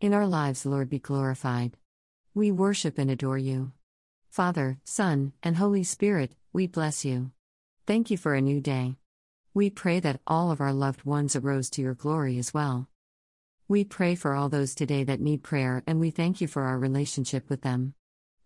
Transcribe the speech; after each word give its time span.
In 0.00 0.14
our 0.14 0.26
lives, 0.26 0.64
Lord, 0.64 0.88
be 0.88 0.98
glorified. 0.98 1.76
We 2.34 2.50
worship 2.50 2.96
and 2.96 3.10
adore 3.10 3.36
you. 3.36 3.72
Father, 4.30 4.78
Son, 4.82 5.34
and 5.42 5.56
Holy 5.56 5.84
Spirit, 5.84 6.34
we 6.54 6.66
bless 6.66 7.04
you. 7.04 7.32
Thank 7.86 8.10
you 8.10 8.16
for 8.16 8.34
a 8.34 8.40
new 8.40 8.62
day. 8.62 8.96
We 9.52 9.68
pray 9.68 10.00
that 10.00 10.22
all 10.26 10.50
of 10.50 10.58
our 10.58 10.72
loved 10.72 11.04
ones 11.04 11.36
arose 11.36 11.68
to 11.70 11.82
your 11.82 11.92
glory 11.92 12.38
as 12.38 12.54
well. 12.54 12.88
We 13.68 13.84
pray 13.84 14.14
for 14.14 14.32
all 14.34 14.48
those 14.48 14.74
today 14.74 15.04
that 15.04 15.20
need 15.20 15.42
prayer, 15.42 15.82
and 15.86 16.00
we 16.00 16.10
thank 16.10 16.40
you 16.40 16.48
for 16.48 16.62
our 16.62 16.78
relationship 16.78 17.50
with 17.50 17.60
them. 17.60 17.92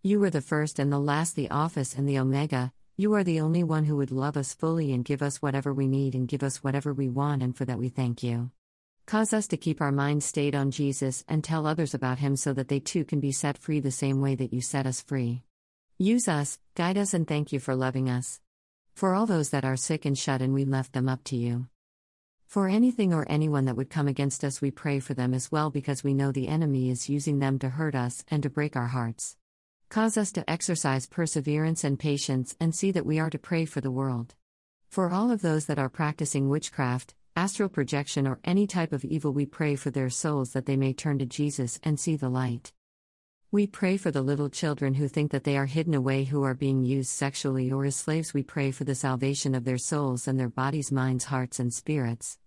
You 0.03 0.21
are 0.25 0.29
the 0.29 0.41
first 0.41 0.77
and 0.77 0.91
the 0.91 0.99
last, 0.99 1.37
the 1.37 1.47
Alpha 1.47 1.85
and 1.95 2.09
the 2.09 2.19
Omega. 2.19 2.73
You 2.97 3.13
are 3.13 3.23
the 3.23 3.39
only 3.39 3.63
one 3.63 3.85
who 3.85 3.95
would 3.95 4.11
love 4.11 4.35
us 4.35 4.53
fully 4.53 4.91
and 4.91 5.05
give 5.05 5.21
us 5.21 5.41
whatever 5.41 5.73
we 5.73 5.87
need 5.87 6.15
and 6.15 6.27
give 6.27 6.43
us 6.43 6.65
whatever 6.65 6.93
we 6.93 7.07
want, 7.07 7.41
and 7.41 7.55
for 7.55 7.63
that 7.63 7.79
we 7.79 7.87
thank 7.87 8.23
you. 8.23 8.51
Cause 9.05 9.33
us 9.33 9.47
to 9.49 9.57
keep 9.57 9.81
our 9.81 9.91
minds 9.91 10.25
stayed 10.25 10.55
on 10.55 10.71
Jesus 10.71 11.23
and 11.27 11.43
tell 11.43 11.67
others 11.67 11.93
about 11.93 12.17
Him 12.17 12.35
so 12.35 12.53
that 12.53 12.69
they 12.69 12.79
too 12.79 13.05
can 13.05 13.19
be 13.19 13.31
set 13.31 13.55
free 13.55 13.79
the 13.79 13.91
same 13.91 14.19
way 14.19 14.33
that 14.33 14.51
you 14.51 14.61
set 14.61 14.87
us 14.87 14.99
free. 14.99 15.43
Use 15.99 16.27
us, 16.27 16.57
guide 16.73 16.97
us, 16.97 17.13
and 17.13 17.27
thank 17.27 17.53
you 17.53 17.59
for 17.59 17.75
loving 17.75 18.09
us. 18.09 18.41
For 18.95 19.13
all 19.13 19.27
those 19.27 19.51
that 19.51 19.63
are 19.63 19.77
sick 19.77 20.05
and 20.05 20.17
shut 20.17 20.41
and 20.41 20.55
we 20.55 20.65
left 20.65 20.93
them 20.93 21.07
up 21.07 21.23
to 21.25 21.35
you. 21.35 21.67
For 22.47 22.67
anything 22.67 23.13
or 23.13 23.27
anyone 23.29 23.65
that 23.65 23.75
would 23.77 23.91
come 23.91 24.07
against 24.07 24.43
us, 24.43 24.59
we 24.59 24.71
pray 24.71 24.99
for 24.99 25.13
them 25.13 25.35
as 25.35 25.51
well 25.51 25.69
because 25.69 26.03
we 26.03 26.15
know 26.15 26.31
the 26.31 26.47
enemy 26.47 26.89
is 26.89 27.07
using 27.07 27.37
them 27.37 27.59
to 27.59 27.69
hurt 27.69 27.93
us 27.93 28.25
and 28.31 28.41
to 28.41 28.49
break 28.49 28.75
our 28.75 28.87
hearts. 28.87 29.37
Cause 29.87 30.17
us 30.17 30.31
to 30.31 30.49
exercise 30.49 31.05
perseverance 31.05 31.83
and 31.83 31.99
patience 31.99 32.55
and 32.59 32.73
see 32.73 32.89
that 32.91 33.05
we 33.05 33.19
are 33.19 33.29
to 33.29 33.37
pray 33.37 33.65
for 33.65 33.81
the 33.81 33.91
world. 33.91 34.33
For 34.89 35.11
all 35.11 35.29
of 35.29 35.43
those 35.43 35.67
that 35.67 35.77
are 35.77 35.89
practicing 35.89 36.49
witchcraft, 36.49 37.13
astral 37.35 37.69
projection, 37.69 38.27
or 38.27 38.39
any 38.43 38.65
type 38.65 38.93
of 38.93 39.03
evil, 39.03 39.33
we 39.33 39.45
pray 39.45 39.75
for 39.75 39.91
their 39.91 40.09
souls 40.09 40.53
that 40.53 40.65
they 40.65 40.77
may 40.77 40.93
turn 40.93 41.19
to 41.19 41.25
Jesus 41.25 41.79
and 41.83 41.99
see 41.99 42.15
the 42.15 42.29
light. 42.29 42.71
We 43.51 43.67
pray 43.67 43.97
for 43.97 44.11
the 44.11 44.21
little 44.21 44.49
children 44.49 44.95
who 44.95 45.07
think 45.07 45.31
that 45.31 45.43
they 45.43 45.57
are 45.57 45.65
hidden 45.65 45.93
away, 45.93 46.23
who 46.23 46.43
are 46.43 46.53
being 46.53 46.83
used 46.83 47.09
sexually 47.09 47.71
or 47.71 47.85
as 47.85 47.95
slaves. 47.95 48.33
We 48.33 48.43
pray 48.43 48.71
for 48.71 48.83
the 48.83 48.95
salvation 48.95 49.55
of 49.55 49.63
their 49.63 49.77
souls 49.77 50.27
and 50.27 50.39
their 50.39 50.49
bodies, 50.49 50.91
minds, 50.91 51.25
hearts, 51.25 51.59
and 51.59 51.73
spirits. 51.73 52.37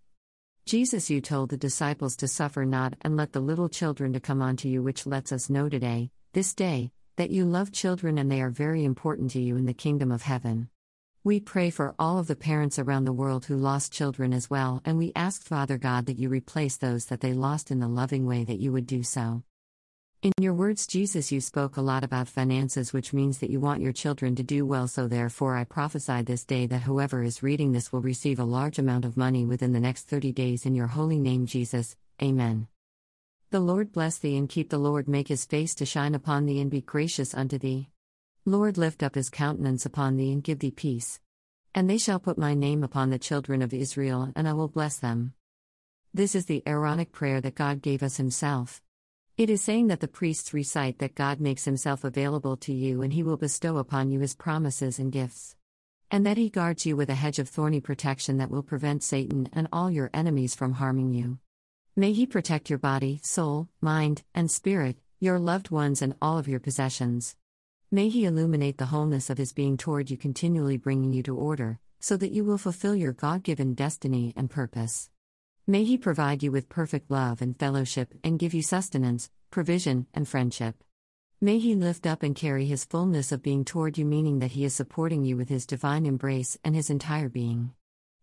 Jesus, 0.66 1.08
you 1.08 1.20
told 1.20 1.48
the 1.48 1.56
disciples 1.56 2.16
to 2.16 2.28
suffer 2.28 2.66
not 2.66 2.94
and 3.00 3.16
let 3.16 3.32
the 3.32 3.40
little 3.40 3.70
children 3.70 4.12
to 4.12 4.20
come 4.20 4.42
unto 4.42 4.68
you, 4.68 4.82
which 4.82 5.06
lets 5.06 5.32
us 5.32 5.48
know 5.48 5.68
today, 5.68 6.10
this 6.34 6.54
day, 6.54 6.92
that 7.16 7.30
you 7.30 7.46
love 7.46 7.72
children 7.72 8.18
and 8.18 8.30
they 8.30 8.42
are 8.42 8.50
very 8.50 8.84
important 8.84 9.30
to 9.30 9.40
you 9.40 9.56
in 9.56 9.64
the 9.64 9.72
kingdom 9.72 10.12
of 10.12 10.22
heaven. 10.22 10.68
We 11.24 11.40
pray 11.40 11.70
for 11.70 11.96
all 11.98 12.18
of 12.18 12.28
the 12.28 12.36
parents 12.36 12.78
around 12.78 13.04
the 13.04 13.12
world 13.12 13.46
who 13.46 13.56
lost 13.56 13.92
children 13.92 14.32
as 14.32 14.48
well, 14.48 14.80
and 14.84 14.96
we 14.96 15.12
ask, 15.16 15.42
Father 15.42 15.76
God, 15.76 16.06
that 16.06 16.18
you 16.18 16.28
replace 16.28 16.76
those 16.76 17.06
that 17.06 17.20
they 17.20 17.32
lost 17.32 17.72
in 17.72 17.80
the 17.80 17.88
loving 17.88 18.24
way 18.24 18.44
that 18.44 18.60
you 18.60 18.70
would 18.72 18.86
do 18.86 19.02
so. 19.02 19.42
In 20.22 20.32
your 20.40 20.54
words, 20.54 20.86
Jesus, 20.86 21.32
you 21.32 21.40
spoke 21.40 21.76
a 21.76 21.80
lot 21.80 22.04
about 22.04 22.28
finances, 22.28 22.92
which 22.92 23.12
means 23.12 23.38
that 23.38 23.50
you 23.50 23.58
want 23.58 23.82
your 23.82 23.92
children 23.92 24.36
to 24.36 24.44
do 24.44 24.64
well. 24.64 24.86
So, 24.86 25.08
therefore, 25.08 25.56
I 25.56 25.64
prophesy 25.64 26.22
this 26.22 26.44
day 26.44 26.66
that 26.66 26.82
whoever 26.82 27.22
is 27.24 27.42
reading 27.42 27.72
this 27.72 27.92
will 27.92 28.00
receive 28.00 28.38
a 28.38 28.44
large 28.44 28.78
amount 28.78 29.04
of 29.04 29.16
money 29.16 29.44
within 29.44 29.72
the 29.72 29.80
next 29.80 30.08
30 30.08 30.32
days 30.32 30.66
in 30.66 30.74
your 30.74 30.86
holy 30.86 31.18
name, 31.18 31.46
Jesus. 31.46 31.96
Amen. 32.22 32.68
The 33.50 33.60
Lord 33.60 33.92
bless 33.92 34.18
thee 34.18 34.36
and 34.36 34.48
keep 34.48 34.70
the 34.70 34.78
Lord 34.78 35.08
make 35.08 35.28
his 35.28 35.44
face 35.44 35.74
to 35.76 35.86
shine 35.86 36.14
upon 36.14 36.46
thee 36.46 36.60
and 36.60 36.70
be 36.70 36.80
gracious 36.80 37.34
unto 37.34 37.58
thee. 37.58 37.88
Lord, 38.48 38.78
lift 38.78 39.02
up 39.02 39.14
his 39.14 39.28
countenance 39.28 39.84
upon 39.84 40.16
thee 40.16 40.32
and 40.32 40.42
give 40.42 40.60
thee 40.60 40.70
peace. 40.70 41.20
And 41.74 41.88
they 41.88 41.98
shall 41.98 42.18
put 42.18 42.38
my 42.38 42.54
name 42.54 42.82
upon 42.82 43.10
the 43.10 43.18
children 43.18 43.60
of 43.60 43.74
Israel, 43.74 44.32
and 44.34 44.48
I 44.48 44.54
will 44.54 44.68
bless 44.68 44.96
them. 44.96 45.34
This 46.14 46.34
is 46.34 46.46
the 46.46 46.62
Aaronic 46.66 47.12
prayer 47.12 47.42
that 47.42 47.54
God 47.54 47.82
gave 47.82 48.02
us 48.02 48.16
Himself. 48.16 48.80
It 49.36 49.50
is 49.50 49.60
saying 49.60 49.88
that 49.88 50.00
the 50.00 50.08
priests 50.08 50.54
recite 50.54 50.98
that 50.98 51.14
God 51.14 51.40
makes 51.40 51.66
Himself 51.66 52.04
available 52.04 52.56
to 52.56 52.72
you 52.72 53.02
and 53.02 53.12
He 53.12 53.22
will 53.22 53.36
bestow 53.36 53.76
upon 53.76 54.10
you 54.10 54.20
His 54.20 54.34
promises 54.34 54.98
and 54.98 55.12
gifts. 55.12 55.54
And 56.10 56.24
that 56.24 56.38
He 56.38 56.48
guards 56.48 56.86
you 56.86 56.96
with 56.96 57.10
a 57.10 57.14
hedge 57.14 57.38
of 57.38 57.50
thorny 57.50 57.82
protection 57.82 58.38
that 58.38 58.50
will 58.50 58.62
prevent 58.62 59.02
Satan 59.02 59.50
and 59.52 59.68
all 59.70 59.90
your 59.90 60.08
enemies 60.14 60.54
from 60.54 60.72
harming 60.72 61.12
you. 61.12 61.38
May 61.94 62.14
He 62.14 62.24
protect 62.24 62.70
your 62.70 62.78
body, 62.78 63.20
soul, 63.22 63.68
mind, 63.82 64.22
and 64.34 64.50
spirit, 64.50 64.96
your 65.20 65.38
loved 65.38 65.70
ones, 65.70 66.00
and 66.00 66.14
all 66.22 66.38
of 66.38 66.48
your 66.48 66.60
possessions. 66.60 67.36
May 67.90 68.10
He 68.10 68.26
illuminate 68.26 68.76
the 68.76 68.86
wholeness 68.86 69.30
of 69.30 69.38
His 69.38 69.54
being 69.54 69.78
toward 69.78 70.10
you, 70.10 70.18
continually 70.18 70.76
bringing 70.76 71.14
you 71.14 71.22
to 71.22 71.34
order, 71.34 71.78
so 72.00 72.18
that 72.18 72.32
you 72.32 72.44
will 72.44 72.58
fulfill 72.58 72.94
your 72.94 73.14
God 73.14 73.42
given 73.42 73.72
destiny 73.72 74.34
and 74.36 74.50
purpose. 74.50 75.08
May 75.66 75.84
He 75.84 75.96
provide 75.96 76.42
you 76.42 76.52
with 76.52 76.68
perfect 76.68 77.10
love 77.10 77.40
and 77.40 77.58
fellowship 77.58 78.12
and 78.22 78.38
give 78.38 78.52
you 78.52 78.60
sustenance, 78.60 79.30
provision, 79.50 80.06
and 80.12 80.28
friendship. 80.28 80.84
May 81.40 81.58
He 81.58 81.74
lift 81.74 82.06
up 82.06 82.22
and 82.22 82.36
carry 82.36 82.66
His 82.66 82.84
fullness 82.84 83.32
of 83.32 83.42
being 83.42 83.64
toward 83.64 83.96
you, 83.96 84.04
meaning 84.04 84.40
that 84.40 84.50
He 84.50 84.66
is 84.66 84.74
supporting 84.74 85.24
you 85.24 85.38
with 85.38 85.48
His 85.48 85.64
divine 85.64 86.04
embrace 86.04 86.58
and 86.62 86.74
His 86.74 86.90
entire 86.90 87.30
being. 87.30 87.72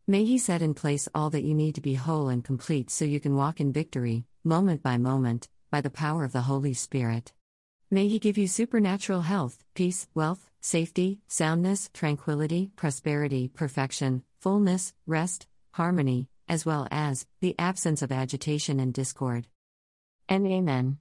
May 0.06 0.26
He 0.26 0.38
set 0.38 0.62
in 0.62 0.76
place 0.76 1.08
all 1.16 1.32
that 1.32 1.44
you 1.44 1.56
need 1.56 1.74
to 1.74 1.82
be 1.82 1.96
whole 1.96 2.30
and 2.30 2.44
complete 2.44 2.92
so 2.92 3.04
you 3.04 3.20
can 3.20 3.36
walk 3.36 3.60
in 3.60 3.74
victory, 3.74 4.26
moment 4.44 4.84
by 4.84 5.00
moment, 5.00 5.50
by 5.72 5.82
the 5.82 5.90
power 5.90 6.24
of 6.24 6.34
the 6.34 6.42
Holy 6.42 6.76
Spirit. 6.76 7.34
May 7.92 8.08
He 8.08 8.18
give 8.18 8.38
you 8.38 8.48
supernatural 8.48 9.22
health, 9.22 9.64
peace, 9.76 10.08
wealth, 10.16 10.50
safety, 10.60 11.20
soundness, 11.28 11.90
tranquility, 11.94 12.72
prosperity, 12.76 13.48
perfection, 13.48 14.24
fullness, 14.40 14.94
rest, 15.06 15.46
harmony, 15.72 16.28
as 16.50 16.66
well 16.66 16.88
as 16.90 17.28
the 17.42 17.56
absence 17.60 18.02
of 18.02 18.12
agitation 18.12 18.80
and 18.80 18.94
discord. 18.94 19.46
And 20.28 20.48
Amen. 20.48 20.98